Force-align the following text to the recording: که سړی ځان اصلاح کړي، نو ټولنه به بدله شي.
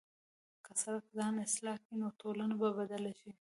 که 0.65 0.71
سړی 0.81 1.09
ځان 1.17 1.33
اصلاح 1.45 1.77
کړي، 1.83 1.95
نو 2.01 2.07
ټولنه 2.21 2.55
به 2.61 2.69
بدله 2.79 3.11
شي. 3.19 3.29